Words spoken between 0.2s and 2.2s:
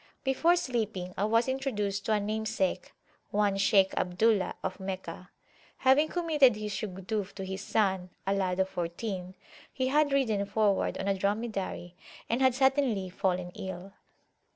Before sleeping I was introduced to a